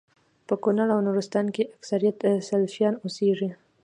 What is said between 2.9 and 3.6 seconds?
اوسيږي